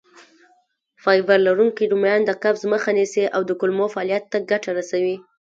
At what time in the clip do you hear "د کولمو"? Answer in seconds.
3.45-3.85